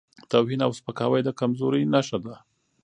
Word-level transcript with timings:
توهین 0.31 0.61
او 0.65 0.71
سپکاوی 0.79 1.21
د 1.23 1.29
کمزورۍ 1.39 1.83
نښه 1.93 2.17
ده. 2.23 2.35